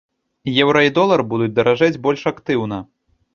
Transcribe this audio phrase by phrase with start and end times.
[0.63, 2.81] Еўра і долар будуць даражэць больш актыўна.